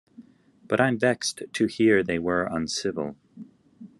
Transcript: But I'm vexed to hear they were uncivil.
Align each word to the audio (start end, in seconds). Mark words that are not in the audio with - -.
But 0.67 0.81
I'm 0.81 0.97
vexed 0.97 1.43
to 1.53 1.67
hear 1.67 2.01
they 2.01 2.17
were 2.17 2.45
uncivil. 2.51 3.17